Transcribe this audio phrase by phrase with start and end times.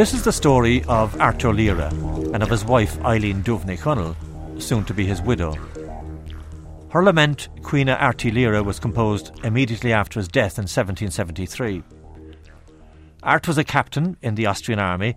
[0.00, 1.92] This is the story of Art Ó Laoghaire
[2.32, 4.16] and of his wife Eileen Dubh Ní Chonaill,
[4.58, 5.52] soon to be his widow.
[6.88, 11.82] Her lament, Caoineadh Airt Uí Laoghaire, was composed immediately after his death in 1773.
[13.22, 15.16] Art was a captain in the Austrian army,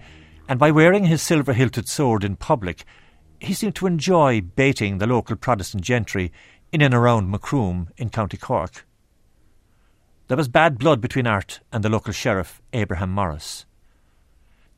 [0.50, 2.84] and by wearing his silver hilted sword in public,
[3.39, 6.29] he seemed to enjoy baiting the local Protestant gentry
[6.73, 8.86] in and around Macroom in County Cork.
[10.28, 13.65] There was bad blood between Art and the local sheriff, Abraham Morris.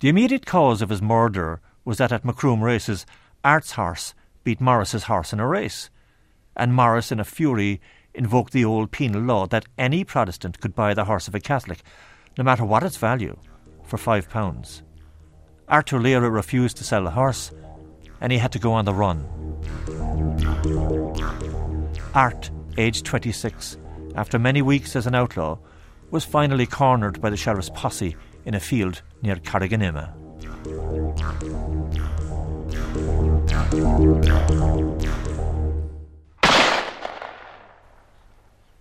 [0.02, 3.06] The immediate cause of his murder was that at Macroom races,
[3.44, 4.14] Art's horse
[4.44, 5.90] beat Morris's horse in a race,
[6.56, 7.80] and Morris, in a fury,
[8.14, 11.82] invoked the old penal law that any Protestant could buy the horse of a Catholic,
[12.38, 13.38] no matter what its value,
[13.84, 14.84] for five pounds.
[15.68, 17.52] Art Ó Laoghaire refused to sell the horse,
[18.20, 19.26] and he had to go on the run.
[22.14, 23.78] Art, aged 26,
[24.16, 25.58] after many weeks as an outlaw,
[26.12, 30.14] was finally cornered by the sheriff's posse in a field near Carriganima.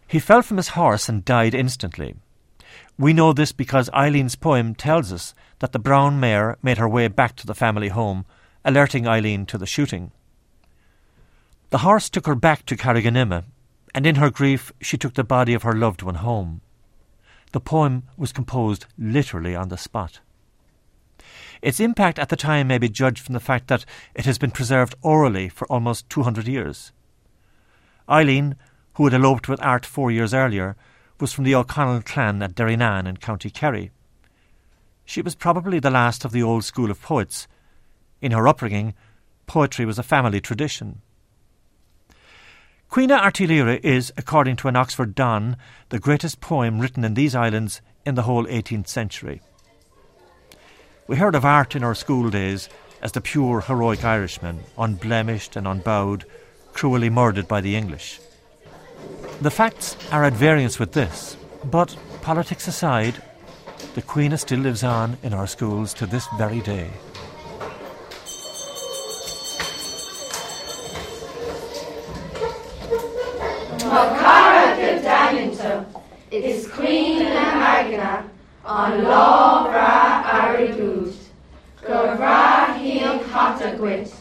[0.06, 2.14] He fell from his horse and died instantly.
[2.96, 7.08] We know this because Eileen's poem tells us that the brown mare made her way
[7.08, 8.24] back to the family home,
[8.64, 10.12] alerting Eileen to the shooting.
[11.70, 13.44] The horse took her back to Carriganima,
[13.94, 16.60] and in her grief she took the body of her loved one home.
[17.50, 20.20] The poem was composed literally on the spot.
[21.64, 24.50] Its impact at the time may be judged from the fact that it has been
[24.50, 26.92] preserved orally for almost 200 years.
[28.06, 28.56] Eileen,
[28.96, 30.76] who had eloped with Art four years earlier,
[31.18, 33.90] was from the O'Connell clan at Derrynane in County Kerry.
[35.06, 37.48] She was probably the last of the old school of poets.
[38.20, 38.92] In her upbringing,
[39.46, 41.00] poetry was a family tradition.
[42.90, 45.56] Caoineadh Airt is, according to an Oxford Don,
[45.88, 49.40] the greatest poem written in these islands in the whole 18th century.
[51.06, 52.70] We heard of art in our school days
[53.02, 56.24] as the pure, heroic Irishman, unblemished and unbowed,
[56.72, 58.20] cruelly murdered by the English.
[59.42, 63.22] The facts are at variance with this, but politics aside,
[63.94, 66.88] the Queen still lives on in our schools to this very day.
[73.80, 75.84] Makara Danito
[76.30, 78.24] is Queen Margana
[78.64, 79.04] on
[80.34, 81.14] Laura Aridud.
[81.82, 84.12] Gavra Heel Hatagwit,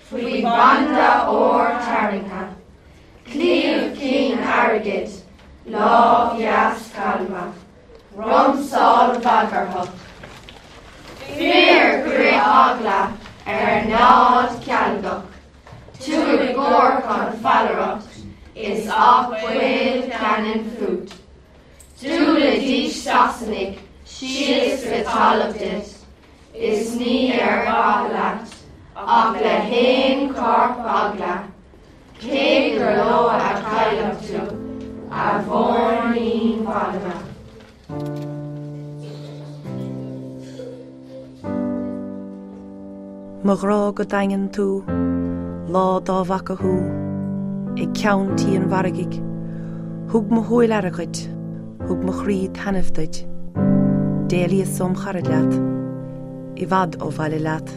[0.00, 2.54] Fui Banda or Tarinka.
[3.24, 5.22] Cleave King Arrogate,
[5.66, 7.52] Love Yas Kalma.
[8.14, 9.90] Rum Sol Vagarhook.
[11.36, 13.16] Fear Gre Agla,
[13.46, 15.24] Er Nod Calgok.
[15.98, 18.02] Tua'r Gork on Falarot
[18.54, 21.12] is Aquail Cannon Food.
[22.02, 23.78] Dúla dí stasannig,
[24.12, 25.88] sios go talabdit,
[26.54, 28.44] is ní ar aglaat,
[28.94, 31.34] ach le héin corp agla,
[32.20, 34.42] cé gur lo a caiileachú,
[35.10, 37.16] a bhórnín fadama.
[43.44, 44.84] Mo rá go dain tú,
[45.74, 46.76] lá dá bhacha hú,
[47.76, 49.20] i ceantíí an bhargiig,
[50.12, 51.26] thug mo thuil ar a chuid,
[51.86, 53.31] thug mo chrí tanmhtaid,
[54.32, 55.56] déalaí som charad leat,
[56.56, 57.68] i bhd ó bhile leat.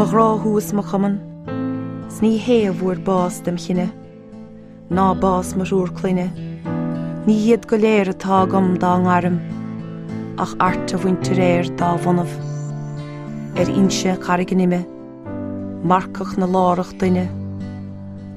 [0.00, 1.20] Mo ráthús mo chuman,
[2.08, 3.92] sní hé bhúair bás dem chinine,
[4.88, 6.32] ná bás mar úr cluine,
[7.26, 9.36] ní iad go léir atá gom dá gárim,
[10.40, 12.32] ach art a bhainte réir dá bhanamh,
[13.60, 14.80] ar inse chariganime,
[15.84, 17.28] marcach na lárach duine,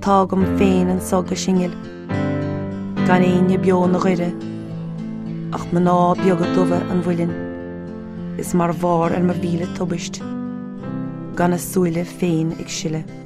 [0.03, 1.71] tá gom féin an soga singil,
[3.07, 4.35] gan éine beo na ghuiire,
[5.55, 7.33] ach man ná beaga dumh an bhfuilin,
[8.37, 10.32] is mar bhar ar mar bhíle tubaist.
[11.37, 13.22] Gan na súile féin ag siile.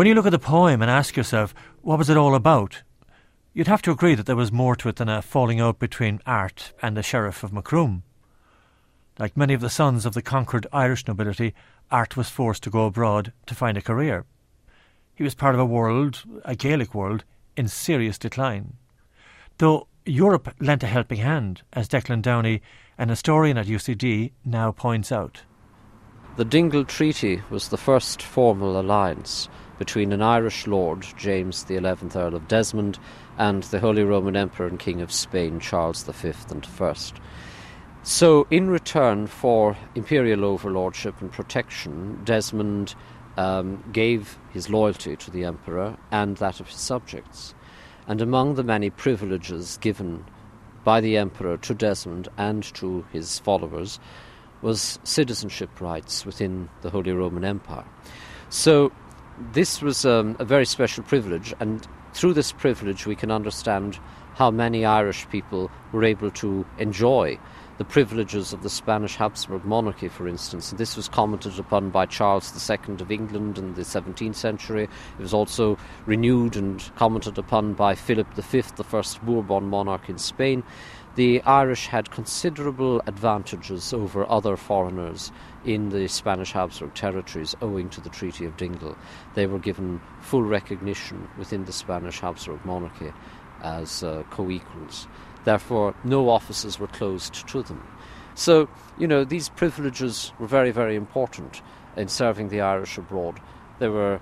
[0.00, 2.84] When you look at the poem and ask yourself, what was it all about?
[3.52, 6.22] You'd have to agree that there was more to it than a falling out between
[6.24, 8.02] Art and the Sheriff of Macroom.
[9.18, 11.52] Like many of the sons of the conquered Irish nobility,
[11.90, 14.24] Art was forced to go abroad to find a career.
[15.14, 17.24] He was part of a world, a Gaelic world,
[17.54, 18.78] in serious decline.
[19.58, 22.62] Though Europe lent a helping hand, as Declan Downey,
[22.96, 25.42] an historian at UCD, now points out.
[26.36, 29.50] The Dingle Treaty was the first formal alliance
[29.80, 32.98] between an Irish lord, James the 11th Earl of Desmond,
[33.38, 36.94] and the Holy Roman Emperor and King of Spain, Charles V and I.
[38.02, 42.94] So, in return for imperial overlordship and protection, Desmond
[43.38, 47.54] um, gave his loyalty to the emperor and that of his subjects.
[48.06, 50.26] And among the many privileges given
[50.84, 53.98] by the emperor to Desmond and to his followers
[54.60, 57.86] was citizenship rights within the Holy Roman Empire.
[58.50, 58.92] So,
[59.52, 63.98] this was um, a very special privilege, and through this privilege, we can understand
[64.34, 67.38] how many Irish people were able to enjoy
[67.80, 70.70] the privileges of the Spanish Habsburg monarchy, for instance.
[70.70, 74.84] And this was commented upon by Charles II of England in the 17th century.
[74.84, 80.18] It was also renewed and commented upon by Philip V, the first Bourbon monarch in
[80.18, 80.62] Spain.
[81.16, 85.32] The Irish had considerable advantages over other foreigners
[85.64, 88.96] in the Spanish Habsburg territories owing to the Treaty of Dingle.
[89.34, 93.12] They were given full recognition within the Spanish Habsburg monarchy
[93.60, 95.08] as uh, co equals.
[95.44, 97.82] Therefore, no offices were closed to them.
[98.36, 101.60] So, you know, these privileges were very, very important
[101.96, 103.40] in serving the Irish abroad.
[103.80, 104.20] They were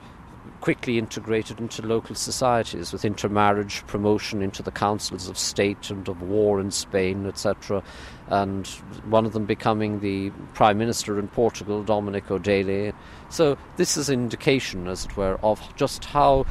[0.61, 6.21] quickly integrated into local societies with intermarriage, promotion into the councils of state and of
[6.23, 7.83] war in Spain, etc.
[8.29, 8.67] And
[9.09, 12.93] one of them becoming the Prime Minister in Portugal, Dominic O'Daly.
[13.31, 16.47] So, this is an indication, as it were, of just how,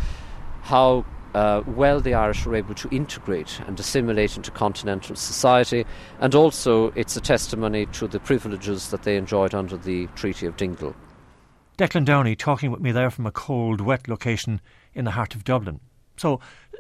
[0.63, 5.85] how uh, well the Irish were able to integrate and assimilate into continental society,
[6.19, 10.57] and also it's a testimony to the privileges that they enjoyed under the Treaty of
[10.57, 10.95] Dingle.
[11.77, 14.61] Declan Downey talking with me there from a cold, wet location
[14.95, 15.79] in the heart of Dublin.
[16.17, 16.39] So,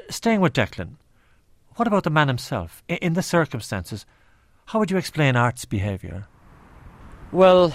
[0.09, 0.95] staying with Declan,
[1.75, 2.81] what about the man himself?
[2.87, 4.07] In the circumstances,
[4.65, 6.27] how would you explain Art's behaviour?
[7.31, 7.73] Well,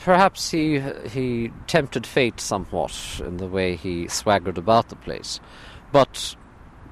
[0.00, 0.80] perhaps he
[1.10, 5.40] he tempted fate somewhat in the way he swaggered about the place.
[5.90, 6.36] But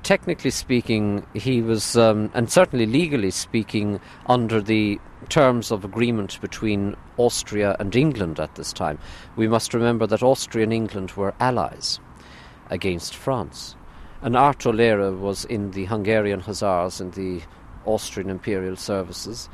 [0.06, 6.94] technically speaking, he was, um, and certainly legally speaking, under the terms of agreement between
[7.16, 9.00] Austria and England at this time.
[9.34, 11.98] We must remember that Austria and England were allies
[12.70, 13.74] against France.
[14.22, 17.42] And Art O'Leary was in the Hungarian Hussars in the
[17.84, 19.48] Austrian Imperial Services,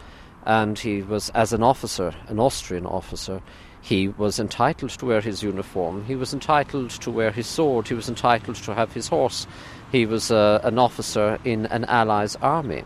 [0.45, 3.41] and he was, as an officer, an Austrian officer,
[3.81, 7.95] he was entitled to wear his uniform, he was entitled to wear his sword, he
[7.95, 9.47] was entitled to have his horse.
[9.93, 12.83] He was uh, an officer in an Allies army.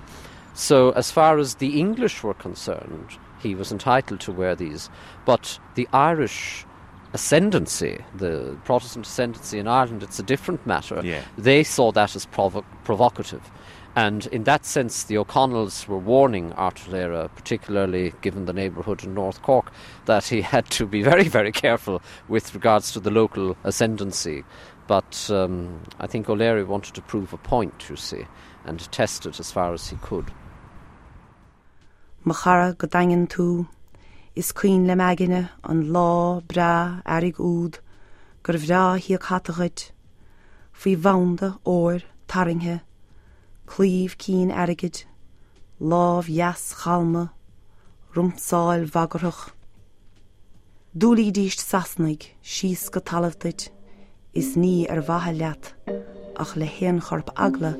[0.54, 4.90] So, as far as the English were concerned, he was entitled to wear these.
[5.24, 6.66] But the Irish
[7.12, 11.00] ascendancy, the Protestant ascendancy in Ireland, it's a different matter.
[11.04, 11.22] Yeah.
[11.38, 13.42] They saw that as provo- provocative.
[13.96, 19.14] And in that sense, the O'Connells were warning Art O'Leary, particularly given the neighbourhood in
[19.14, 19.72] North Cork,
[20.04, 24.44] that he had to be very, very careful with regards to the local ascendancy.
[24.86, 28.24] But um, I think O'Leary wanted to prove a point, you see,
[28.64, 30.30] and test it as far as he could.
[32.24, 33.68] Machara go tú,
[34.34, 37.78] is cuioin le meginine an lá bra aig úd,
[38.42, 39.90] gur bhrá hí a chatagaid,
[40.72, 42.82] faoi bhanda óir taringthe,
[43.66, 45.04] clíomh cín aigeid,
[45.80, 47.30] láh jas chalma,
[48.14, 49.52] rumsáil vagarach.
[50.96, 53.00] Dúlí díist sasnaig síos go
[54.36, 55.68] is ní ar bhathe leat
[56.42, 57.70] ach le héan chorp agla,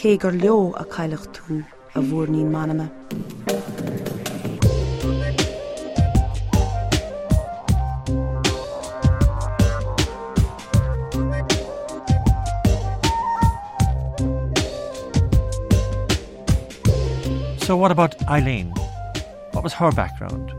[0.00, 1.58] cé gur leo a caiilech tú
[1.94, 2.88] a bhór ní manime.
[17.66, 18.72] So, what about Eileen?
[19.52, 20.52] What was her background?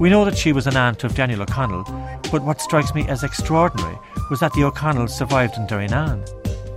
[0.00, 1.84] We know that she was an aunt of Daniel O'Connell,
[2.32, 3.96] but what strikes me as extraordinary
[4.30, 6.26] was that the O'Connells survived in Derrynane.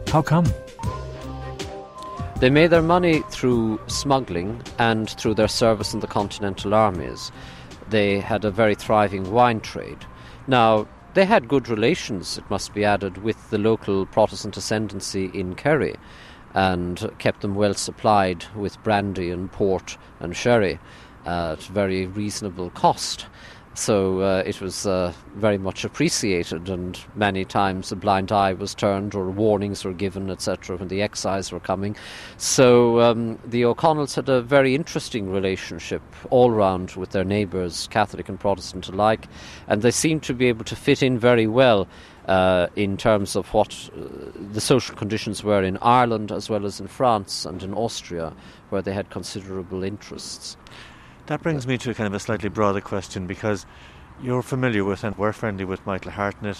[0.10, 0.46] How come?
[2.39, 7.32] They made their money through smuggling and through their service in the Continental armies.
[7.89, 10.06] They had a very thriving wine trade.
[10.46, 15.56] Now, they had good relations, it must be added, with the local Protestant ascendancy in
[15.56, 15.96] Kerry
[16.54, 20.80] and kept them well supplied with brandy and port and sherry
[21.25, 23.25] at very reasonable cost.
[23.77, 28.74] So uh, it was uh, very much appreciated, and many times a blind eye was
[28.74, 31.96] turned or warnings were given, etc., when the excise were coming.
[32.38, 38.27] So um, the O'Connells had a very interesting relationship all round with their neighbours, Catholic
[38.27, 39.27] and Protestant alike,
[39.67, 41.88] and they seemed to be able to fit in very well.
[42.27, 44.01] Uh, in terms of what uh,
[44.51, 48.34] the social conditions were in Ireland as well as in France and in Austria,
[48.69, 50.57] where they had considerable interests.
[51.27, 53.65] That brings me to kind of a slightly broader question because
[54.22, 56.57] you're familiar with and were friendly with Michael Hartnett.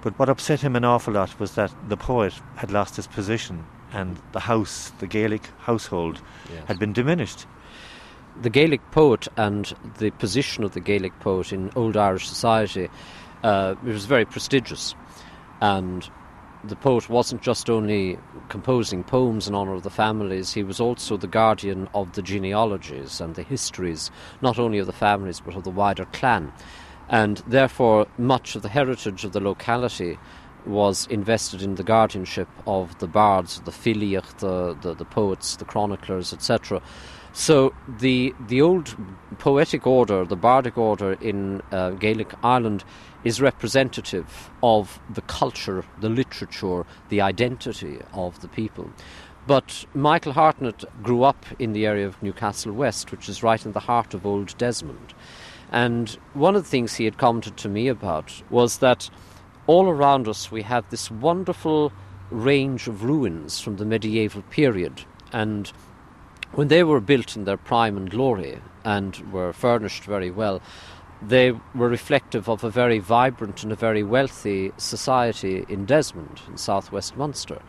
[0.00, 3.64] But what upset him an awful lot was that the poet had lost his position
[3.92, 6.20] and the house, the Gaelic household,
[6.52, 6.64] yes.
[6.66, 7.46] had been diminished.
[8.40, 12.88] The Gaelic poet and the position of the Gaelic poet in old Irish society
[13.42, 14.94] uh, it was very prestigious.
[15.60, 16.08] And
[16.64, 21.16] the poet wasn't just only composing poems in honour of the families, he was also
[21.16, 25.64] the guardian of the genealogies and the histories, not only of the families but of
[25.64, 26.52] the wider clan.
[27.08, 30.18] And therefore, much of the heritage of the locality
[30.64, 35.64] was invested in the guardianship of the bards, the filiach, the, the, the poets, the
[35.64, 36.80] chroniclers, etc.
[37.32, 38.94] So the the old
[39.38, 42.84] poetic order, the bardic order in uh, Gaelic Ireland,
[43.24, 48.90] is representative of the culture, the literature, the identity of the people.
[49.46, 53.72] But Michael Hartnett grew up in the area of Newcastle West, which is right in
[53.72, 55.14] the heart of Old Desmond.
[55.70, 59.10] And one of the things he had commented to me about was that
[59.66, 61.92] all around us we have this wonderful
[62.30, 65.04] range of ruins from the medieval period.
[65.32, 65.72] And
[66.52, 70.60] when they were built in their prime and glory and were furnished very well,
[71.26, 76.56] they were reflective of a very vibrant and a very wealthy society in Desmond, in
[76.56, 77.62] southwest Munster.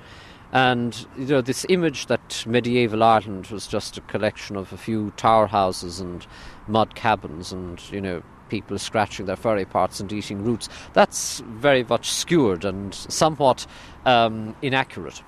[0.51, 5.11] And you know this image that medieval Ireland was just a collection of a few
[5.17, 6.25] tower houses and
[6.67, 10.69] mud cabins, and you know people scratching their furry parts and eating roots.
[10.93, 13.65] That's very much skewered and somewhat
[14.05, 15.23] um, inaccurate,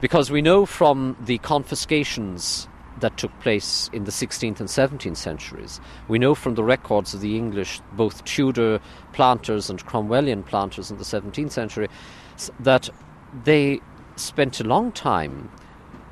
[0.00, 2.66] because we know from the confiscations
[2.98, 5.80] that took place in the 16th and 17th centuries.
[6.08, 8.80] We know from the records of the English, both Tudor
[9.12, 11.88] planters and Cromwellian planters in the 17th century,
[12.58, 12.90] that
[13.44, 13.80] they
[14.16, 15.50] spent a long time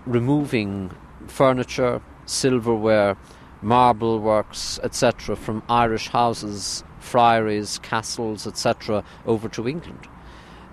[0.07, 0.91] removing
[1.27, 3.17] furniture, silverware,
[3.61, 10.09] marble works, etc., from Irish houses, friaries, castles, etc., over to England.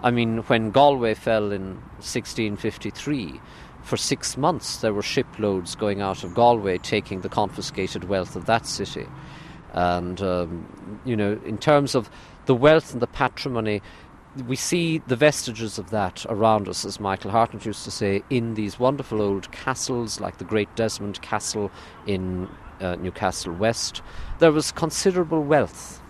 [0.03, 3.41] I mean, when Galway fell in 1653,
[3.85, 8.47] for six months there were shiploads going out of Galway taking the confiscated wealth of
[8.47, 9.05] that city.
[9.73, 12.09] And, um, you know, in terms of
[12.47, 13.83] the wealth and the patrimony,
[14.47, 18.55] we see the vestiges of that around us, as Michael Hartnett used to say, in
[18.55, 21.69] these wonderful old castles like the Great Desmond Castle
[22.07, 22.49] in
[22.81, 24.01] uh, Newcastle West.
[24.39, 26.01] There was considerable wealth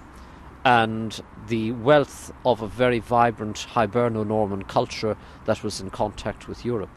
[0.64, 6.64] and the wealth of a very vibrant Hiberno Norman culture that was in contact with
[6.64, 6.90] Europe.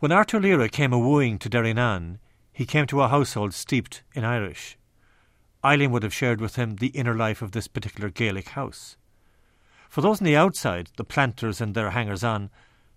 [0.00, 2.20] When Art Ó Laoghaire came a wooing to Derrynane,
[2.54, 4.78] he came to a household steeped in Irish.
[5.62, 8.96] Eileen would have shared with him the inner life of this particular Gaelic house.
[9.90, 12.48] For those on the outside, the planters and their hangers on,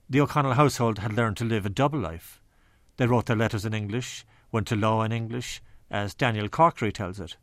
[0.10, 2.42] the O'Connell household had learned to live a double life.
[2.96, 7.20] They wrote their letters in English, went to law in English, as Daniel Corkery tells
[7.20, 7.36] it.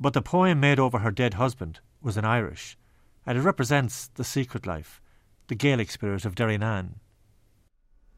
[0.00, 2.76] But the poem made over her dead husband was in Irish,
[3.24, 5.00] and it represents the secret life,
[5.46, 6.94] the Gaelic spirit of Derrynane.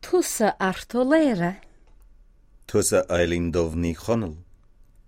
[0.01, 1.61] Tusa artoléire?
[2.67, 4.37] Tusa Eileen dómhní chonel.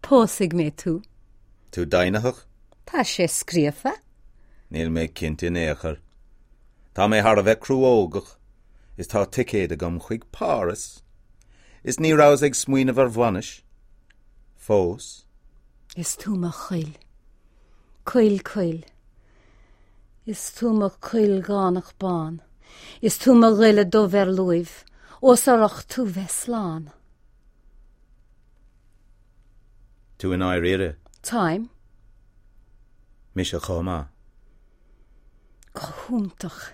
[0.03, 1.03] Pósigh mé tú?
[1.71, 2.45] Tú dainethach?
[2.85, 3.95] Tá sé scríofa?
[4.71, 5.97] Níl mé cinnte néchar.
[6.95, 8.37] Tá mé har a bheith cruúógach,
[8.99, 11.03] is tá ticéad a gom chuig páras.
[11.83, 13.63] Is nírás ag smuoine bhar bhanis?
[14.57, 15.25] Fós?
[15.97, 16.93] Is tú a chuil.
[18.05, 18.85] Cuil cuil.
[20.27, 22.43] Is tú a chuil gánach bán.
[23.01, 24.85] Is tú mar riile do ver luibh
[25.23, 26.91] os arach tú vesláán.
[30.19, 30.97] Tú in áire?
[31.23, 31.69] Time?
[33.35, 34.09] Mis a chomá?
[35.75, 36.73] Goúntaach.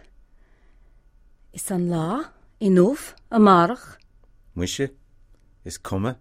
[1.52, 3.98] Is an lá in nóh a marach?
[4.56, 4.90] Muise
[5.64, 6.16] is komme?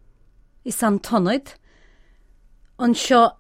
[0.64, 1.56] Is an tonid
[2.80, 3.32] an seo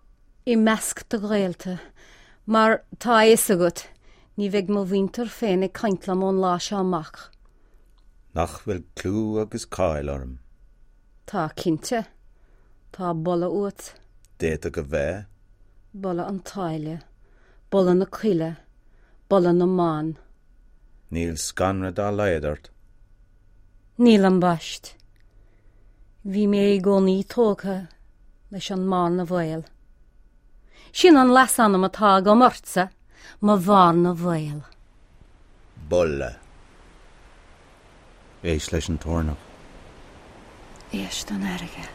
[0.46, 1.80] i measc do réalte,
[2.46, 3.88] mar tá is agat
[4.38, 7.32] ní bheith mo vítar féin ag caiintlam ón lá se amach.
[8.36, 10.38] Nach bhfuil clú agus cáil orm.
[11.26, 12.06] Tá cinnte
[12.92, 13.94] Tá bolla uat.
[14.40, 15.26] Déta go bheith?
[15.94, 17.00] Bolla an taile,
[17.72, 18.56] bolla na chuile,
[19.30, 20.18] bolla na máán.
[21.12, 22.70] Níl scanra dá léadart.
[23.98, 24.96] Níl an baist.
[26.26, 27.88] Bhí mé go ní tócha
[28.52, 29.64] leis an má na bhil.
[30.92, 32.90] Sin an lesanna atá go marsa
[33.42, 34.64] má bhar na bhil.
[35.90, 36.36] Bolle.
[38.44, 39.38] Éis leis an tórnach.
[40.92, 41.88] Éist an aige.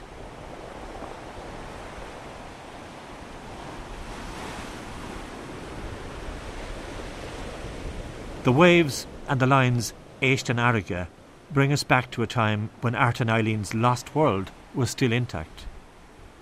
[8.44, 11.06] The waves and the lines Eist and Ariga
[11.52, 15.66] bring us back to a time when Art and Eileen's lost world was still intact.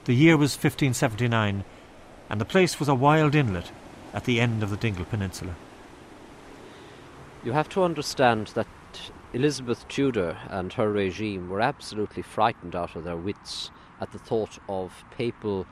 [0.04, 1.64] The year was 1579,
[2.30, 3.70] and the place was a wild inlet
[4.12, 5.54] at the end of the Dingle Peninsula.
[7.44, 8.66] You have to understand that
[9.32, 14.58] Elizabeth Tudor and her regime were absolutely frightened out of their wits at the thought
[14.68, 15.66] of papal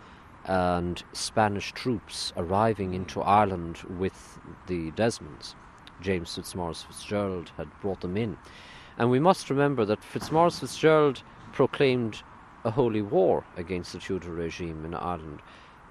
[0.44, 5.54] and Spanish troops arriving into Ireland with the Desmonds.
[6.00, 8.38] James Fitzmaurice Fitzgerald had brought them in.
[8.96, 12.22] And we must remember that Fitzmaurice Fitzgerald proclaimed
[12.64, 15.40] a holy war against the Tudor regime in Ireland.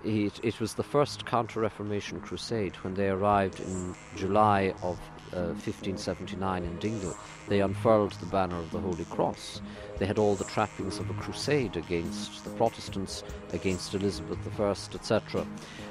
[0.04, 5.00] It, it was the first Counter Reformation crusade when they arrived in July of
[5.34, 7.18] uh, 1579 in Dingle.
[7.48, 9.62] They unfurled the banner of the Holy Cross.
[9.98, 15.46] They had all the trappings of a crusade against the Protestants, against Elizabeth I, etc.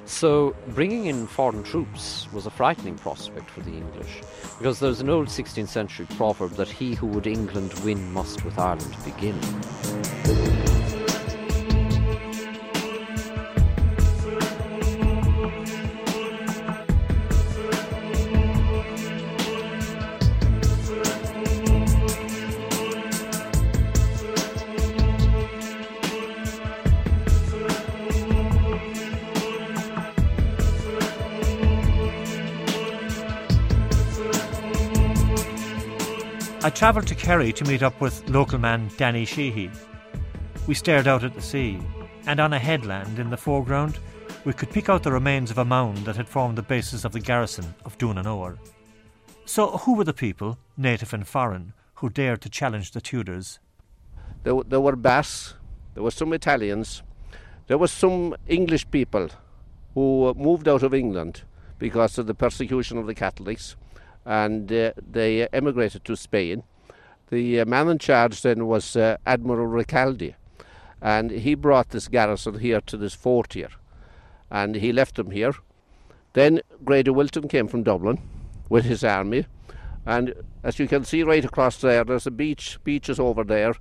[0.04, 4.22] So bringing in foreign troops was a frightening prospect for the English,
[4.58, 8.58] because there's an old 16th century proverb that he who would England win must with
[8.58, 10.55] Ireland begin.
[36.76, 39.70] Travelled to Kerry to meet up with local man Danny Sheehy.
[40.66, 41.80] We stared out at the sea,
[42.26, 43.98] and on a headland in the foreground,
[44.44, 47.12] we could pick out the remains of a mound that had formed the basis of
[47.12, 48.58] the garrison of Doonanower.
[49.46, 53.58] So, who were the people, native and foreign, who dared to challenge the Tudors?
[54.42, 55.54] There, there were Basques,
[55.94, 57.02] there were some Italians,
[57.68, 59.30] there were some English people
[59.94, 61.40] who uh, moved out of England
[61.78, 63.76] because of the persecution of the Catholics
[64.26, 66.64] and uh, they emigrated to Spain.
[67.30, 70.34] The uh, man in charge then was uh, Admiral Recalde,
[71.00, 73.70] and he brought this garrison here to this fort here,
[74.50, 75.54] and he left them here.
[76.32, 78.20] Then Grey de Wilton came from Dublin
[78.68, 79.46] with his army,
[80.04, 83.74] and as you can see right across there, there's a beach, beaches over there,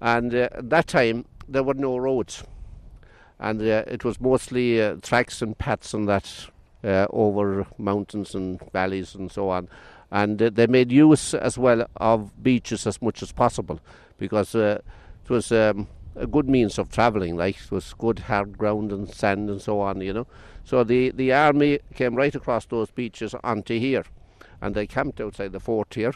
[0.00, 2.42] and uh, at that time there were no roads,
[3.38, 6.46] and uh, it was mostly uh, tracks and paths and that
[6.82, 9.68] over mountains and valleys and so on.
[10.10, 13.80] And uh, they made use as well of beaches as much as possible
[14.18, 14.80] because uh,
[15.24, 17.36] it was um, a good means of travelling.
[17.36, 20.26] Like it was good hard ground and sand and so on, you know.
[20.64, 24.04] So the the army came right across those beaches onto here,
[24.60, 26.12] and they camped outside the fort here.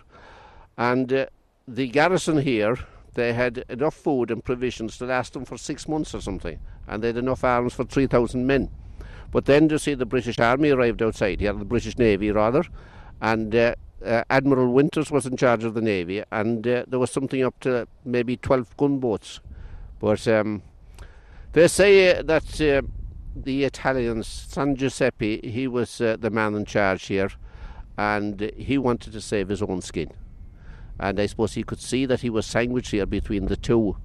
[0.77, 1.27] And uh,
[1.67, 2.79] the garrison here,
[3.15, 7.03] they had enough food and provisions to last them for six months or something, and
[7.03, 8.71] they had enough arms for three thousand men.
[9.31, 12.65] But then you see the British Army arrived outside here, the British Navy rather,
[13.21, 17.11] and uh, uh, Admiral Winters was in charge of the Navy, and uh, there was
[17.11, 19.41] something up to maybe 12 gunboats.
[20.01, 20.63] But um,
[21.53, 22.83] they say that uh,
[23.35, 27.31] the Italians, San Giuseppe, he was uh, the man in charge here,
[27.97, 30.11] and he wanted to save his own skin.
[30.99, 33.97] And I suppose he could see that he was sandwiched here between the two,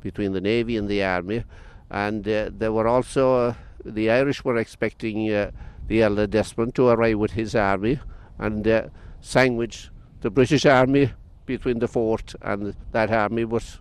[0.00, 1.44] between the Navy and the Army.
[1.90, 5.50] And uh, there were also the Irish were expecting uh,
[5.86, 8.00] the elder Desmond to arrive with his army
[8.38, 11.12] and uh, sandwich the British army
[11.46, 13.78] between the fort and that army, but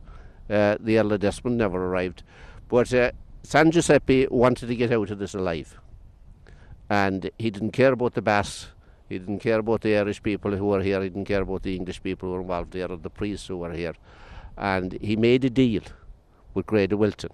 [0.49, 2.23] uh, the elder Desmond never arrived.
[2.69, 3.11] But uh,
[3.43, 5.79] San Giuseppe wanted to get out of this alive,
[6.89, 8.67] and he didn't care about the Bass.
[9.09, 11.01] He didn't care about the Irish people who were here.
[11.01, 13.57] He didn't care about the English people who were involved there, or the priests who
[13.57, 13.93] were here.
[14.57, 15.83] And he made a deal
[16.53, 17.31] with Grey de Wilton,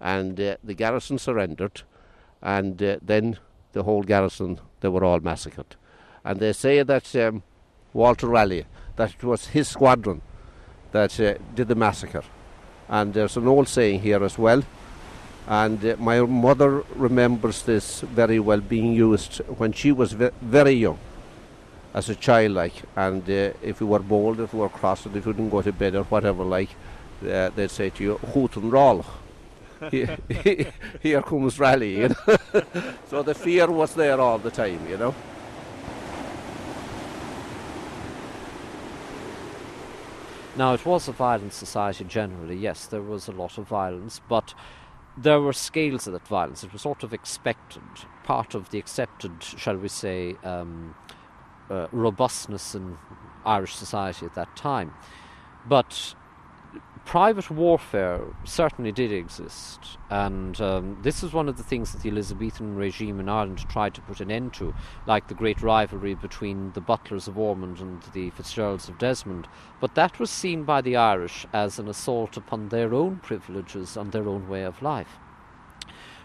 [0.00, 1.82] and uh, the garrison surrendered
[2.42, 3.38] and uh, then
[3.72, 5.76] the whole garrison they were all massacred.
[6.24, 7.42] And they say that um,
[7.92, 10.20] Walter Raleigh that it was his squadron
[10.92, 12.24] that uh, did the massacre.
[12.88, 14.62] And there's an old saying here as well.
[15.46, 20.72] And uh, my mother remembers this very well being used when she was ve- very
[20.72, 20.98] young,
[21.94, 22.74] as a child, like.
[22.94, 25.72] And uh, if you were bold, if you were cross, if you didn't go to
[25.72, 26.70] bed or whatever, like,
[27.22, 29.04] uh, they'd say to you, "Hoot and roll."
[29.90, 30.18] here,
[31.00, 32.62] here comes Raleigh, you know.
[33.08, 35.14] so the fear was there all the time, you know.
[40.56, 44.52] Now, it was a violent society generally, yes, there was a lot of violence, but
[45.16, 46.64] there were scales of that violence.
[46.64, 47.82] It was sort of expected,
[48.24, 50.94] part of the accepted, shall we say, um,
[51.70, 52.98] uh, robustness in
[53.44, 54.92] Irish society at that time.
[55.66, 56.14] But
[57.10, 62.08] private warfare certainly did exist, and um, this is one of the things that the
[62.08, 64.72] Elizabethan regime in Ireland tried to put an end to,
[65.08, 69.48] like the great rivalry between the Butlers of Ormond and the Fitzgeralds of Desmond.
[69.80, 74.12] But that was seen by the Irish as an assault upon their own privileges and
[74.12, 75.18] their own way of life.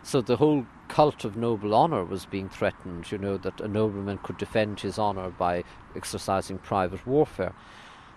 [0.03, 4.19] So the whole cult of noble honour was being threatened, you know, that a nobleman
[4.19, 5.63] could defend his honour by
[5.95, 7.55] exercising private warfare.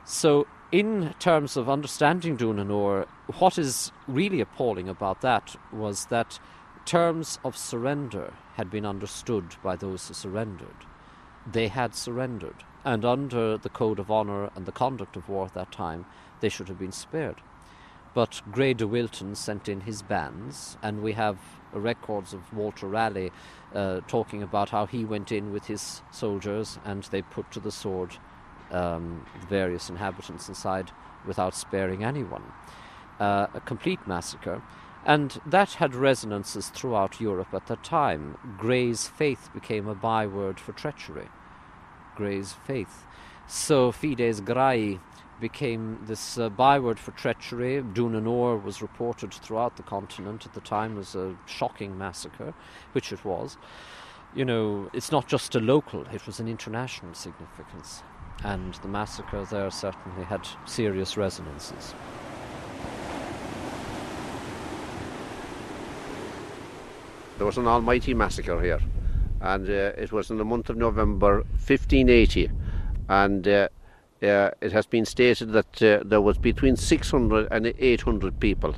[0.04, 3.06] So in terms of understanding Dún
[3.38, 6.38] what is really appalling about that was that
[6.84, 10.86] terms of surrender had been understood by those who surrendered.
[11.50, 15.54] They had surrendered, and under the Code of Honour and the conduct of war at
[15.54, 16.04] that time,
[16.40, 17.40] they should have been spared.
[18.12, 21.38] But Grey de Wilton sent in his bands, and we have
[21.72, 23.32] records of Walter Raleigh
[23.74, 27.70] uh, talking about how he went in with his soldiers and they put to the
[27.70, 28.16] sword
[28.70, 30.90] um, various inhabitants inside
[31.26, 32.42] without sparing anyone.
[33.20, 34.62] Uh, a complete massacre.
[35.04, 38.36] And that had resonances throughout Europe at the time.
[38.58, 41.28] Grey's faith became a byword for treachery.
[42.14, 43.06] Grey's faith.
[43.46, 45.00] So Fides Graii
[45.40, 47.82] became this uh, byword for treachery.
[47.82, 52.52] Doonanower was reported throughout the continent at the time as a shocking massacre,
[52.92, 53.56] which it was.
[54.34, 58.02] You know, it's not just a local, it was an international significance
[58.44, 61.94] and the massacre there certainly had serious resonances.
[67.36, 68.80] There was an almighty massacre here,
[69.40, 72.50] and uh, it was in the month of November 1580,
[73.08, 73.68] and uh,
[74.22, 78.74] uh, it has been stated that uh, there was between 600 and 800 people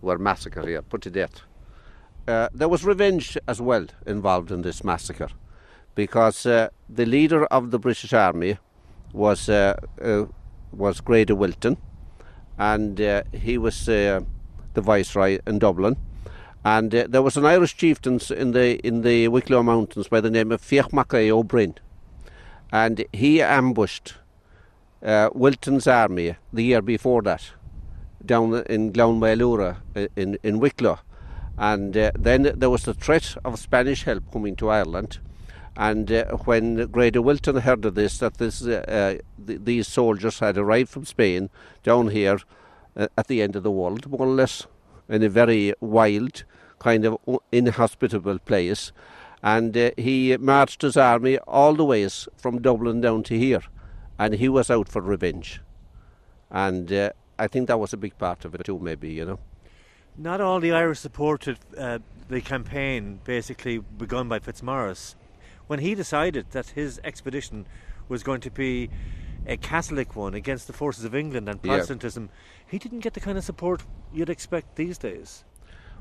[0.00, 1.42] were massacred here, put to death.
[2.26, 5.28] Uh, there was revenge as well involved in this massacre,
[5.94, 8.58] because uh, the leader of the British Army
[9.12, 10.24] was uh, uh,
[10.72, 11.76] was Grey de Wilton,
[12.58, 14.24] and uh, he was the
[14.74, 15.96] viceroy in Dublin.
[16.64, 20.52] And there was an Irish chieftain in the in the Wicklow Mountains by the name
[20.52, 21.74] of Fiach Mac Aodha Ó Broin,
[22.70, 24.14] and he ambushed
[25.02, 27.50] Wilton's army the year before that
[28.24, 29.78] down in Gleann Maoilúra
[30.16, 30.98] in, in Wicklow.
[31.58, 35.18] And uh, then there was the threat of Spanish help coming to Ireland.
[35.76, 39.88] And uh, when Grey de Wilton heard of this, that this, uh, uh, th- these
[39.88, 41.48] soldiers had arrived from Spain
[41.82, 42.38] down here
[42.96, 44.66] uh, at the end of the world, more or less,
[45.08, 46.44] in a very wild,
[46.78, 47.18] kind of
[47.50, 48.92] inhospitable place.
[49.42, 53.62] And uh, he marched his army all the ways from Dublin down to here.
[54.18, 55.60] And he was out for revenge.
[56.50, 59.38] And uh, I think that was a big part of it too, maybe, you know.
[60.18, 65.16] Not all the Irish supported the campaign basically begun by Fitzmaurice
[65.66, 67.66] when he decided that his expedition
[68.08, 68.90] was going to be
[69.46, 72.70] a Catholic one against the forces of England and Protestantism, yeah.
[72.70, 75.44] he didn't get the kind of support you'd expect these days.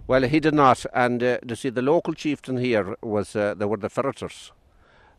[0.08, 3.66] Well, he did not, and uh, you see, the local chieftain here was uh, they
[3.66, 4.52] were the Ferriters,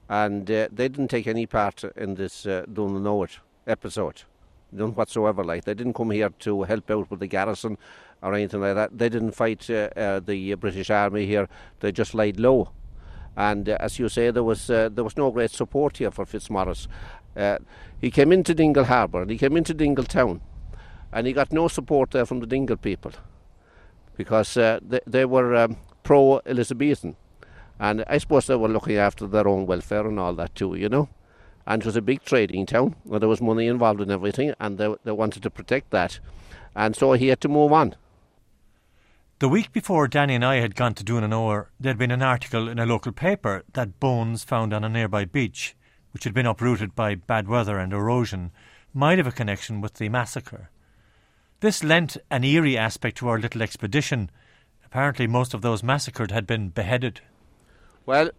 [0.08, 4.24] and uh, they didn't take any part in this uh, Doonanower episode,
[4.72, 5.44] none whatsoever.
[5.44, 7.78] Like they didn't come here to help out with the garrison
[8.22, 8.98] or anything like that.
[8.98, 11.48] They didn't fight uh, uh, the British Army here.
[11.80, 12.70] They just laid low
[13.36, 16.26] and uh, as you say, there was uh, there was no great support here for
[16.26, 16.88] Fitzmaurice.
[17.36, 17.58] Uh,
[18.00, 20.40] he came into Dingle Harbour and he came into Dingle Town,
[21.12, 23.12] and he got no support there from the Dingle people
[24.16, 27.16] because uh, they, they were um, pro Elizabethan,
[27.78, 30.88] and I suppose they were looking after their own welfare and all that too, you
[30.88, 31.08] know.
[31.66, 34.78] And it was a big trading town where there was money involved in everything, and
[34.78, 36.18] they, they wanted to protect that,
[36.74, 37.94] and so he had to move on.
[39.42, 42.68] The week before Danny and I had gone to Doonanower, there had been an article
[42.68, 45.74] in a local paper that bones found on a nearby beach,
[46.12, 48.52] which had been uprooted by bad weather and erosion,
[48.94, 50.70] might have a connection with the massacre.
[51.58, 54.30] This lent an eerie aspect to our little expedition.
[54.86, 57.20] Apparently, most of those massacred had been beheaded.
[58.06, 58.30] Well,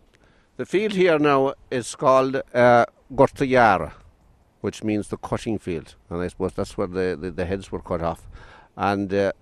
[0.55, 3.91] the field here now is called uh, Gortayara,
[4.61, 7.81] which means the cutting field, and I suppose that's where the, the, the heads were
[7.81, 8.25] cut off.
[8.77, 9.33] And uh,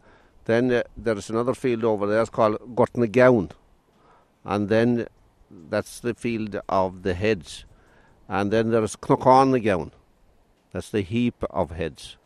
[0.51, 3.51] then uh, there's another field over there, called Gortnagown.
[4.43, 5.07] And then
[5.69, 7.65] that's the field of the heads.
[8.27, 9.91] And then there's Knockanagown.
[10.71, 12.17] That's the heap of heads.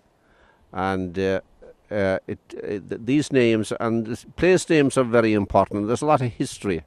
[0.72, 1.42] And uh,
[1.90, 5.88] uh, it, it, these names and place names are very important.
[5.88, 6.84] There's a lot of history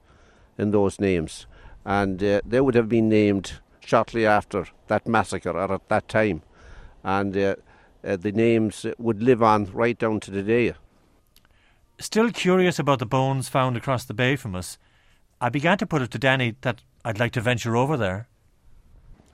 [0.57, 1.47] in those names.
[1.85, 6.43] And uh, they would have been named shortly after that massacre or at that time.
[7.03, 7.57] And uh,
[8.05, 10.75] uh, the names would live on right down to today.
[12.01, 14.79] Still curious about the bones found across the bay from us,
[15.41, 18.29] I began to put it to Danny that I'd like to venture over there.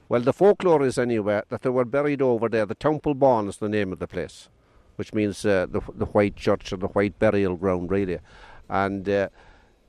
[0.08, 2.64] Well, the folklore is anyway that they were buried over there.
[2.64, 4.48] The Tumplebawn is the name of the place,
[4.96, 8.18] which means uh, the, the White Church or the White Burial Ground, really.
[8.70, 9.28] And uh,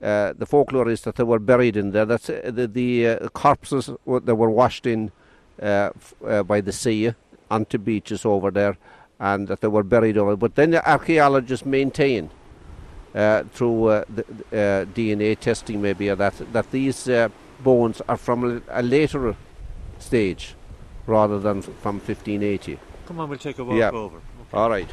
[0.02, 2.04] uh, the folklore is that they were buried in there.
[2.04, 5.12] That's uh, the, the uh, corpses that were washed in
[5.62, 7.14] uh, by the sea
[7.50, 8.76] onto beaches over there,
[9.18, 10.36] and that they were buried over.
[10.36, 12.28] But then the archaeologists maintain
[13.52, 17.08] through uh, the, uh, DNA testing, maybe, that that these
[17.60, 19.34] bones are from a, later
[19.98, 20.54] stage
[21.06, 22.78] rather than from 1580.
[23.06, 23.90] Come on, we'll take a walk yeah.
[23.90, 24.16] over.
[24.16, 24.24] Okay.
[24.52, 24.88] All right.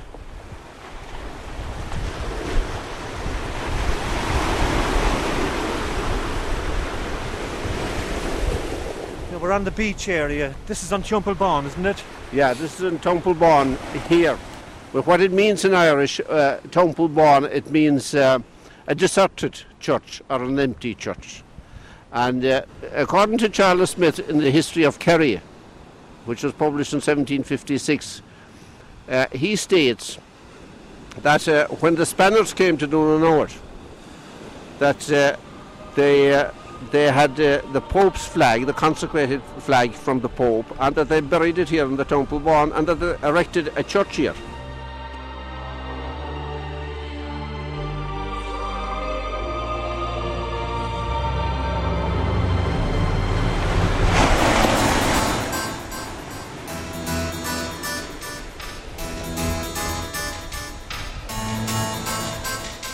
[9.31, 10.53] Now we're on the beach area.
[10.67, 12.03] This is on Tumplebawn, isn't it?
[12.31, 14.37] Yeah, this is in Tumplebawn here.
[14.93, 18.39] But what it means in Irish, uh, it means uh,
[18.85, 21.43] a deserted church or an empty church.
[22.11, 25.41] And uh, according to Charles Smith in the history of Kerry,
[26.25, 28.21] which was published in 1756,
[29.09, 30.19] uh, he states
[31.23, 33.59] that uh, when the Spaniards came to North,
[34.77, 35.35] that uh,
[35.95, 36.51] they uh,
[36.91, 41.57] they had the Pope's flag, the consecrated flag from the Pope, and that they buried
[41.57, 44.35] it here in the Tumplebawn, and that they erected a church here.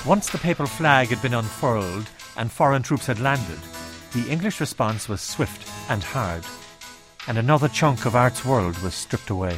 [0.09, 3.59] Once the papal flag had been unfurled and foreign troops had landed,
[4.11, 6.43] the English response was swift and hard,
[7.27, 9.55] and another chunk of art's world was stripped away.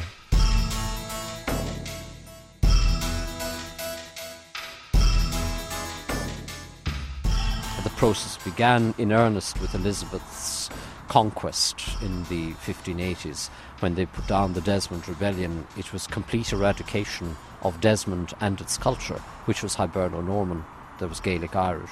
[7.82, 10.68] The process began in earnest with Elizabeth's
[11.08, 13.48] conquest in the 1580s.
[13.80, 18.76] When they put down the Desmond Rebellion, it was complete eradication of Desmond and its
[18.76, 20.64] culture, which was Hiberno-Norman,
[20.98, 21.90] there was Gaelic Irish.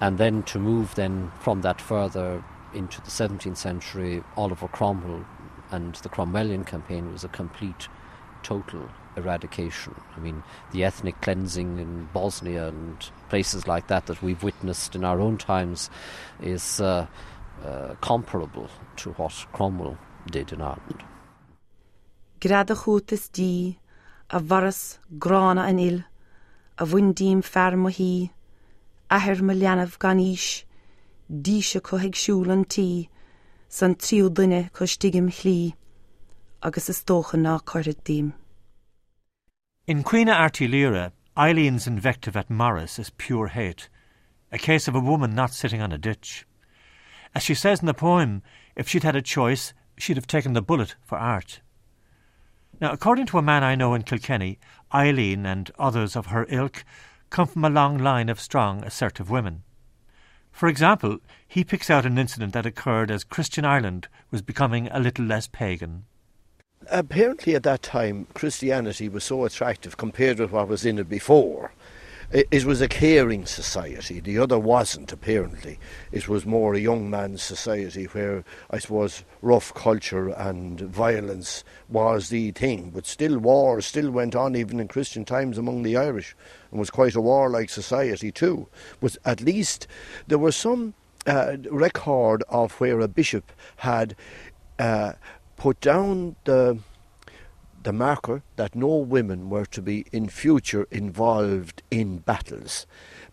[0.00, 5.24] And then to move then from that further into the 17th century, Oliver Cromwell
[5.70, 7.88] and the Cromwellian campaign was a complete,
[8.42, 9.94] total eradication.
[10.16, 12.96] I mean, the ethnic cleansing in Bosnia and
[13.28, 15.90] places like that that we've witnessed in our own times
[16.42, 17.06] is uh,
[17.64, 19.96] uh, comparable to what Cromwell
[20.30, 21.02] did in Ireland.
[22.40, 23.76] Grada dí
[24.30, 26.04] a bharas grána an il,
[26.78, 28.30] a bhaindíim ferm hí,
[29.10, 30.64] ahir me leanamh gan níis,
[31.30, 33.08] díise chu hiagsúil an tí,
[33.68, 35.74] san tríú duine chu stigim chlí,
[36.62, 38.32] agus is tócha ná chuirad dím.
[39.86, 43.88] In Queen Artilira, Eileen's invective at Morris is pure hate,
[44.50, 46.46] a case of a woman not sitting on a ditch.
[47.34, 48.42] As she says in the poem,
[48.76, 51.60] if she'd had a choice, she'd have taken the bullet for art.
[52.84, 54.58] Now, according to a man I know in Kilkenny,
[54.92, 56.84] Eileen and others of her ilk
[57.30, 59.62] come from a long line of strong, assertive women.
[60.52, 65.00] For example, he picks out an incident that occurred as Christian Ireland was becoming a
[65.00, 66.04] little less pagan.
[66.90, 71.72] Apparently, at that time, Christianity was so attractive compared with what was in it before.
[72.32, 74.20] It, was a caring society.
[74.20, 75.78] The other wasn't, apparently.
[76.10, 82.28] It was more a young man's society where, I suppose, rough culture and violence was
[82.28, 82.90] the thing.
[82.90, 86.34] But still, war still went on even in Christian times among the Irish
[86.70, 88.68] and was quite a warlike society, too.
[89.00, 89.86] But at least
[90.26, 90.94] there was some
[91.26, 94.16] uh, record of where a bishop had.
[94.78, 95.12] Uh,
[95.56, 96.78] put down the
[97.84, 102.86] the marker that no women were to be in future involved in battles.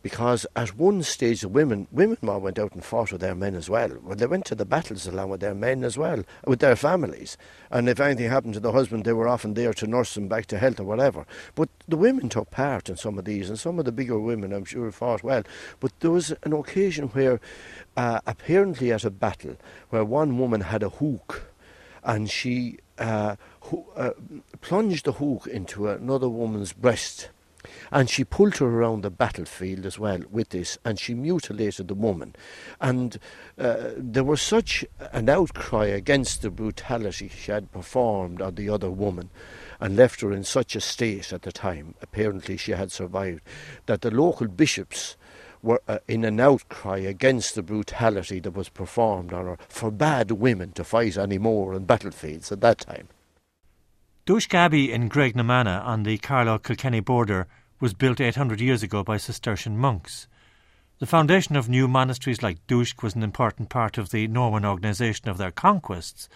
[0.03, 3.69] Because at one stage the women women went out and fought with their men as
[3.69, 3.91] well.
[4.03, 7.37] Well they went to the battles along with their men as well with their families.
[7.69, 10.47] And if anything happened to the husband they were often there to nurse them back
[10.47, 11.25] to health or whatever.
[11.55, 14.51] But the women took part in some of these and some of the bigger women
[14.53, 15.43] I'm sure fought well.
[15.79, 17.39] But there was an occasion where
[17.95, 19.55] uh, apparently at a battle
[19.91, 21.51] where one woman had a hook
[22.03, 23.35] and she uh,
[23.95, 24.11] uh,
[24.61, 27.29] plunged the hook into another woman's breast.
[27.91, 31.93] And she pulled her around the battlefield as well with this, and she mutilated the
[31.93, 32.35] woman.
[32.79, 33.19] And
[33.57, 38.89] uh, there was such an outcry against the brutality she had performed on the other
[38.89, 39.29] woman
[39.79, 43.41] and left her in such a state at the time, apparently she had survived,
[43.85, 45.15] that the local bishops
[45.61, 50.71] were uh, in an outcry against the brutality that was performed on her, forbade women
[50.71, 53.07] to fight any more on battlefields at that time.
[54.23, 57.47] Duiske Abbey in Graiguenamanagh on the Carlow Kilkenny border
[57.79, 60.27] was built 800 years ago by Cistercian monks.
[60.99, 65.27] The foundation of new monasteries like Duiske was an important part of the Norman organisation
[65.27, 66.29] of their conquests,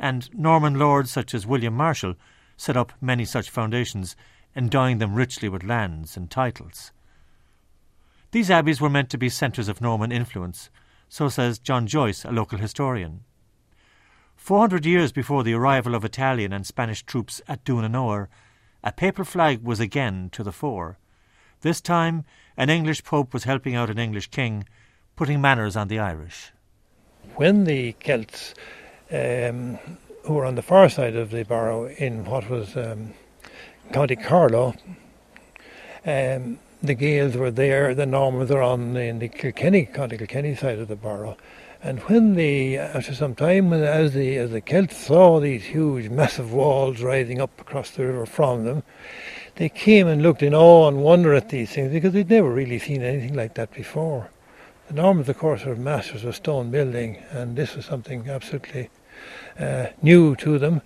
[0.00, 2.16] and Norman lords such as William Marshal
[2.56, 4.16] set up many such foundations,
[4.56, 6.90] endowing them richly with lands and titles.
[8.32, 10.70] These abbeys were meant to be centres of Norman influence,
[11.08, 13.20] so says John Joyce, a local historian.
[14.48, 19.26] Four hundred years before the arrival of Italian and Spanish troops at Doon a papal
[19.26, 20.96] flag was again to the fore.
[21.60, 22.24] This time,
[22.56, 24.64] an English pope was helping out an English king,
[25.16, 26.52] putting manners on the Irish.
[27.36, 28.54] When the Celts,
[29.12, 29.78] um,
[30.24, 33.12] who were on the far side of the Barrow in what was um,
[33.92, 34.74] County Carlow,
[36.06, 40.78] um, the Gaels were there, the Normans were on in the Kilkenny, County Kilkenny side
[40.78, 41.36] of the Barrow.
[41.88, 46.10] And when the, after some time, when, as the, as the Celts saw these huge,
[46.10, 48.82] massive walls rising up across the river from them,
[49.54, 52.78] they came and looked in awe and wonder at these things because they'd never really
[52.78, 54.28] seen anything like that before.
[54.88, 58.90] The Normans, of course, were masters of stone building, and this was something absolutely
[59.58, 60.82] uh, new to them.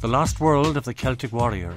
[0.00, 1.76] The Lost World of the Celtic Warrior.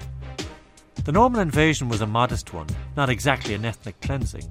[1.07, 2.67] The Norman invasion was a modest one,
[2.97, 4.43] not exactly an ethnic cleansing.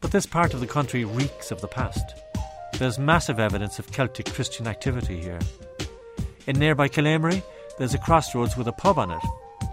[0.00, 2.14] But this part of the country reeks of the past.
[2.78, 5.40] There's massive evidence of Celtic Christian activity here.
[6.46, 7.42] In nearby Killamery,
[7.76, 9.22] there's a crossroads with a pub on it.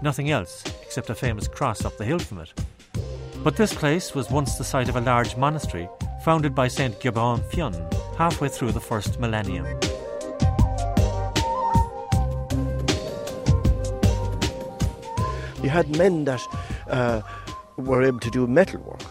[0.02, 2.52] Nothing else, except a famous cross up the hill from it.
[3.44, 5.88] But this place was once the site of a large monastery
[6.24, 6.98] founded by St.
[6.98, 7.74] Gibbon Fionn
[8.18, 9.66] halfway through the first millennium.
[15.62, 16.42] You had men that
[16.88, 17.22] uh,
[17.76, 19.02] were able to do metalwork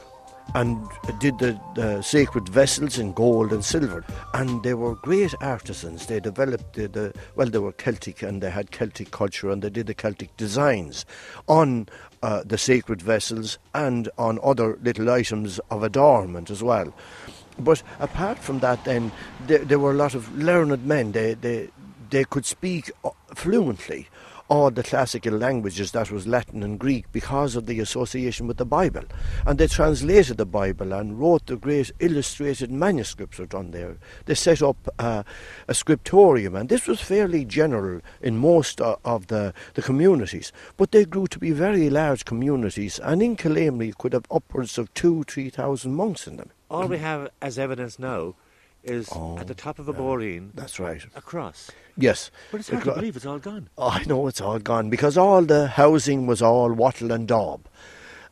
[0.54, 0.86] and
[1.20, 4.04] did the, the, sacred vessels in gold and silver.
[4.34, 6.08] And they were great artisans.
[6.08, 9.70] They developed the, the, well, they were Celtic and they had Celtic culture and they
[9.70, 11.06] did the Celtic designs
[11.48, 11.88] on
[12.22, 16.94] uh, the sacred vessels and on other little items of adornment as well.
[17.58, 19.12] But apart from that, then
[19.48, 21.12] there, there were a lot of learned men.
[21.12, 21.70] They they
[22.10, 24.08] they could speak uh, fluently
[24.52, 28.66] all the classical languages that was Latin and Greek because of the association with the
[28.66, 29.04] Bible.
[29.46, 33.96] And they translated the Bible and wrote the great illustrated manuscripts were done there.
[34.26, 35.24] They set up uh,
[35.70, 40.52] a scriptorium, and this was fairly general in most uh, of the, the communities.
[40.76, 44.78] But they grew to be very large communities, and in Killamery you could have upwards
[44.78, 46.50] of two, three thousand monks in them.
[46.70, 48.36] All we have as evidence now
[48.84, 50.50] is oh, at the top of a boreen.
[50.54, 51.06] That's right.
[51.16, 51.72] A cross.
[52.02, 52.32] Yes.
[52.52, 53.70] But it's hard to believe it's all gone.
[53.78, 57.68] I know it's all gone because all the housing was all wattle and daub.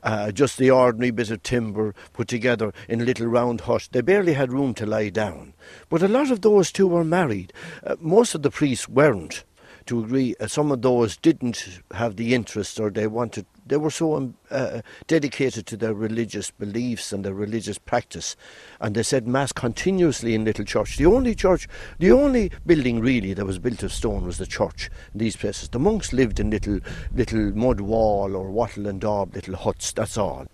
[0.01, 3.89] Uh, just the ordinary bit of timber put together in a little round hut.
[3.91, 5.53] They barely had room to lie down.
[5.89, 7.51] But a lot of those too were married.
[7.83, 9.43] Uh, most of the priests weren't
[9.87, 10.35] to agree.
[10.39, 14.35] Uh, some of those didn't have the interest or they wanted they were so um,
[14.51, 18.35] uh, dedicated to their religious beliefs and their religious practice,
[18.81, 20.97] and they said mass continuously in Little Church.
[20.97, 21.67] The only church,
[21.99, 24.89] the only building really that was built of stone was the church.
[25.13, 26.79] In these places, the monks lived in little
[27.13, 29.91] little mud wall or wattle and daub little huts.
[29.93, 30.47] That's all.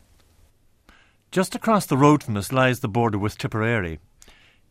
[1.32, 4.00] Just across the road from us lies the border with Tipperary.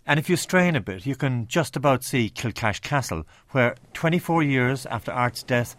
[0.06, 4.42] And if you strain a bit, you can just about see Kilcash Castle, where 24
[4.42, 5.76] years after Art's death,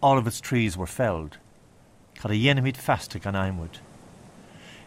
[0.00, 1.38] all of its trees were felled.
[2.14, 3.78] Cad a dhéanamid festic an Aimwood.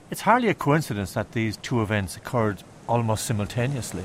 [0.09, 4.03] It's hardly a coincidence that these two events occurred almost simultaneously.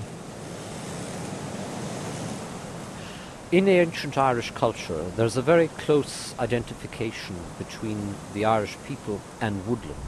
[3.53, 10.01] In ancient Irish culture, there's a very close identification between the Irish people and woodland.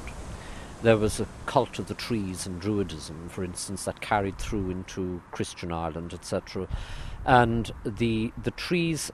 [0.82, 5.22] There was a cult of the trees and Druidism, for instance, that carried through into
[5.30, 6.68] Christian Ireland, etc.
[7.24, 9.10] And the the trees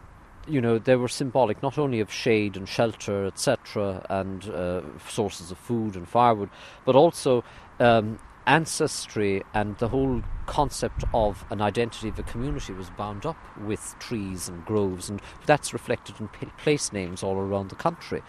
[0.51, 5.51] you know, they were symbolic not only of shade and shelter, etc., and uh, sources
[5.51, 6.51] of food and firewood,
[6.85, 7.45] but also
[7.79, 13.39] um, ancestry and the whole concept of an identity of a community was bound up
[13.59, 16.29] with trees and groves, and that's reflected in
[16.59, 18.23] place names all around the country.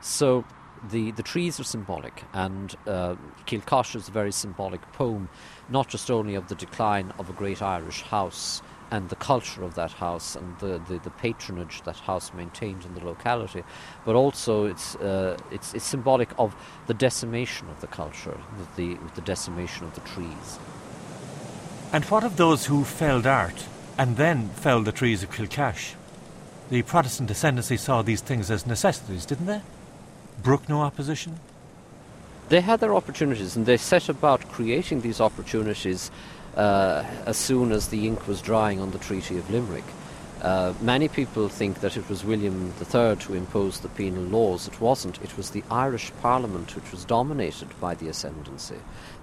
[0.00, 0.44] So
[0.90, 3.16] the, the trees are symbolic, and uh,
[3.50, 5.28] is a very symbolic poem,
[5.68, 9.74] not just only of the decline of a great Irish house and the culture of
[9.74, 13.62] that house and the, the, the, patronage that house maintained in the locality,
[14.04, 16.54] but also it's, uh, it's, it's symbolic of
[16.86, 20.58] the decimation of the culture, with the, the decimation of the trees.
[21.92, 23.66] And what of those who felled art
[23.98, 25.94] and then felled the trees of Kilcash?
[26.70, 29.62] The Protestant ascendancy saw these things as necessities, didn't they?
[30.42, 31.40] Brook no opposition?
[32.48, 36.10] They had their opportunities and they set about creating these opportunities
[36.58, 39.84] uh, as soon as the ink was drying on the Treaty of Limerick.
[40.42, 44.68] Uh, many people think that it was William III who imposed the penal laws.
[44.68, 45.20] It wasn't.
[45.22, 48.76] It was the Irish Parliament which was dominated by the ascendancy.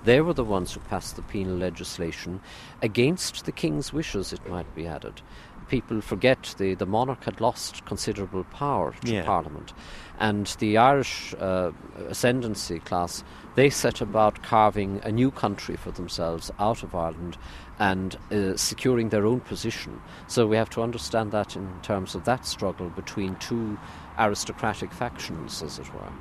[0.04, 2.42] They were the ones who passed the penal legislation
[2.82, 5.22] against the king's wishes, it might be added.
[5.68, 9.26] People forget the, the monarch had lost considerable power to Yeah.
[9.26, 9.74] Parliament.
[10.20, 11.72] And the Irish uh,
[12.08, 13.24] ascendancy class,
[13.56, 17.38] they set about carving a new country for themselves out of Ireland
[17.80, 20.00] and uh, securing their own position.
[20.28, 23.78] So we have to understand that in terms of that struggle between two
[24.18, 26.12] aristocratic factions, as it were.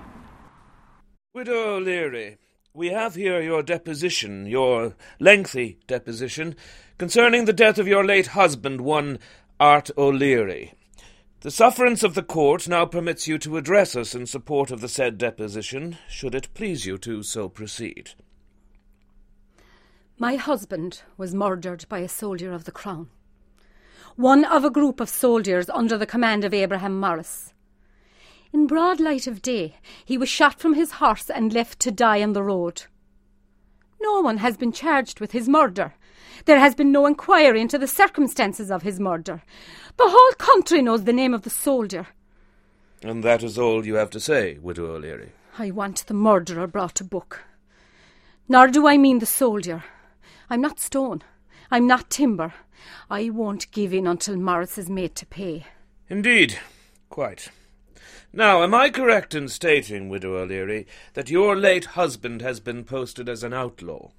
[1.35, 2.39] Widow O'Leary,
[2.77, 6.57] we have here your deposition, your lengthy deposition,
[6.99, 9.17] concerning the death of your late husband, one
[9.61, 10.75] Art O'Leary.
[11.43, 14.89] The sufferance of the court now permits you to address us in support of the
[14.89, 18.11] said deposition, should it please you to so proceed.
[20.19, 23.09] My husband was murdered by a soldier of the Crown.
[24.17, 27.54] One of a group of soldiers under the command of Abraham Morris.
[28.55, 29.75] In broad light of day,
[30.05, 32.85] he was shot from his horse and left to die on the road.
[34.01, 35.95] No one has been charged with his murder.
[36.45, 39.43] There has been no inquiry into the circumstances of his murder.
[39.97, 42.07] The whole country knows the name of the soldier.
[43.03, 45.33] And that is all you have to say, Widow O'Leary.
[45.59, 47.43] I want the murderer brought to book.
[48.49, 49.83] Nor do I mean the soldier.
[50.49, 51.25] I'm not stone.
[51.73, 52.55] I'm not timber.
[53.11, 55.67] I won't give in until Morris is made to pay.
[56.09, 56.61] Indeed,
[57.11, 57.51] quite.
[58.37, 63.29] Now, am I correct in stating, Widow O'Leary, that your late husband has been posted
[63.29, 64.11] as an outlaw?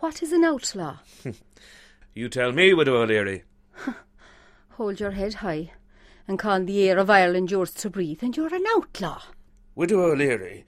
[0.00, 0.98] What is an outlaw?
[2.16, 3.42] You tell me, Widow O'Leary.
[4.70, 5.72] Hold your head high
[6.28, 9.20] and call the air of Ireland yours to breathe, and you're an outlaw.
[9.74, 10.64] Widow O'Leary,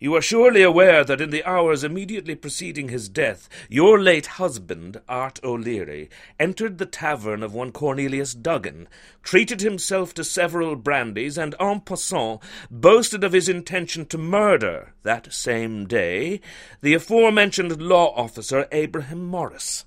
[0.00, 5.00] you are surely aware that in the hours immediately preceding his death, your late husband,
[5.08, 8.88] Art O'Leary, entered the tavern of one Cornelius Duggan,
[9.22, 12.40] treated himself to several brandies, and en passant
[12.70, 16.40] boasted of his intention to murder, that same day,
[16.80, 19.84] the aforementioned law officer Abraham Morris.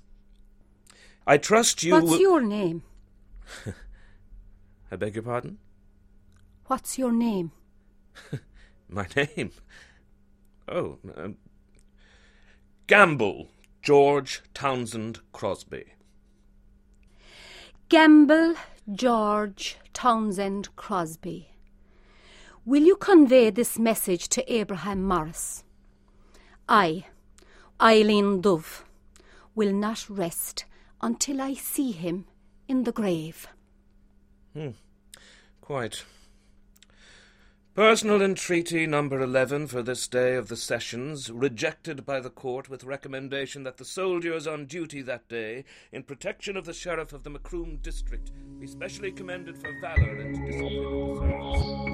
[1.26, 2.82] I trust you What's will- your name?
[4.90, 5.58] I beg your pardon?
[6.66, 7.52] What's your name?
[8.88, 9.52] My name?
[10.68, 11.36] Oh, um,
[12.86, 13.48] Gamble
[13.82, 15.94] George Townsend Crosby.
[17.88, 18.54] Gamble
[18.92, 21.48] George Townsend Crosby.
[22.64, 25.64] Will you convey this message to Abraham Morris?
[26.68, 27.06] I,
[27.80, 28.84] Eileen Dubh,
[29.54, 30.64] will not rest
[31.00, 32.26] until I see him
[32.68, 33.48] in the grave.
[34.54, 34.70] Hmm.
[35.60, 36.04] Quite.
[37.74, 42.84] Personal entreaty number 11 for this day of the sessions, rejected by the court with
[42.84, 47.30] recommendation that the soldiers on duty that day, in protection of the sheriff of the
[47.30, 51.91] Macroom district, be specially commended for valour and discipline the service.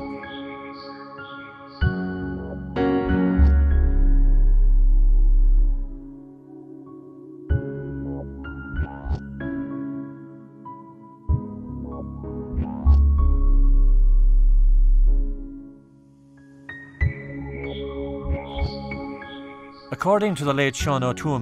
[19.98, 21.40] According to the late Sean O'Toole,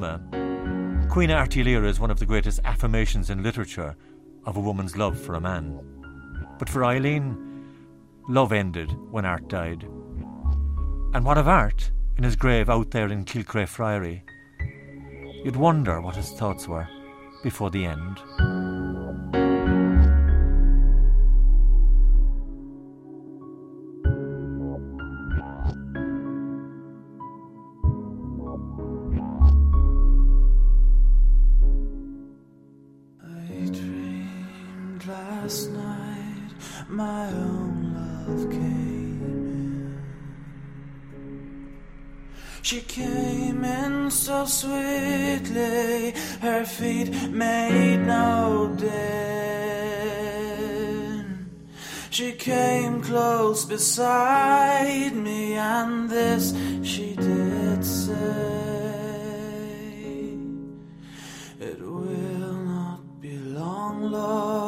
[1.11, 3.95] Caoineadh Airt Uí Laoghaire is one of the greatest affirmations in literature
[4.47, 5.79] of a woman's love for a man.
[6.59, 7.37] But for Eileen,
[8.31, 9.83] love ended when Art died.
[11.13, 14.25] And what of Art in his grave out there in Kilcrea Friary?
[15.45, 16.89] You'd wonder what his thoughts were
[17.43, 18.23] before the end.
[52.17, 58.17] She came close beside me, and this she did say.
[61.61, 64.66] It will not be long, love,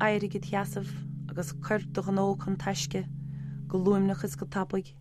[0.00, 0.90] airige theasamh
[1.30, 3.02] agus chuir do an ó chun teisce
[3.68, 4.94] go luimnachas go tappaig.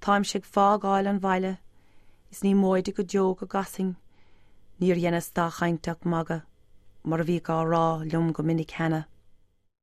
[0.00, 1.58] Táim si fágáil an bhaile
[2.30, 3.96] is ní móide go jo go gasing,
[4.80, 6.42] níor dhéananas dá chaintach maga
[7.04, 9.06] mar bhí gá rá leom go minic hena.